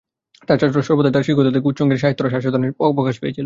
তাঁর 0.47 0.57
ছাত্রেরা 0.61 0.87
সর্বদাই 0.87 1.13
তাঁর 1.15 1.25
শিক্ষকতা 1.27 1.51
থেকে 1.55 1.67
উচ্চ 1.69 1.79
অঙ্গের 1.83 2.01
সাহিত্যরস 2.03 2.33
আস্বাদনের 2.37 2.71
অবকাশ 2.87 3.15
পেয়েছিল। 3.21 3.39